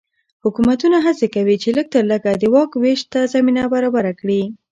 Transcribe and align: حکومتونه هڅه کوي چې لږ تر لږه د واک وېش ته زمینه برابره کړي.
حکومتونه 0.43 0.97
هڅه 1.05 1.25
کوي 1.35 1.55
چې 1.63 1.69
لږ 1.77 1.87
تر 1.93 2.03
لږه 2.11 2.31
د 2.37 2.43
واک 2.53 2.71
وېش 2.81 3.01
ته 3.13 3.19
زمینه 3.33 3.63
برابره 3.73 4.11
کړي. 4.19 4.41